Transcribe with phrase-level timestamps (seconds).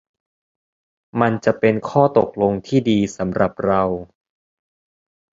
[1.21, 3.83] มันจะเป็นข้อตกลงที่ดีสำหรับเรา